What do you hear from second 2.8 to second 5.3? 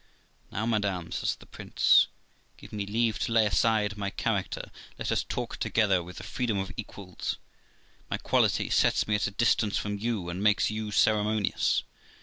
leave to lay aside my character; let us